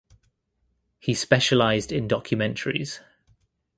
He 0.97 1.13
specialized 1.13 1.91
in 1.91 2.07
documentaries. 2.07 3.01